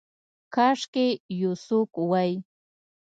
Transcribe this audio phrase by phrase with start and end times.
[0.55, 1.07] کاشکي
[1.41, 2.31] یو څوک وی